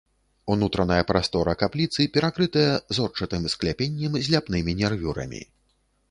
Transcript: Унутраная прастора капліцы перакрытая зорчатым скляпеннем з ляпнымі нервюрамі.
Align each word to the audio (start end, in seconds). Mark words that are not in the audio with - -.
Унутраная 0.53 1.03
прастора 1.09 1.53
капліцы 1.63 2.05
перакрытая 2.15 2.71
зорчатым 2.99 3.45
скляпеннем 3.55 4.17
з 4.23 4.35
ляпнымі 4.37 4.71
нервюрамі. 4.81 5.43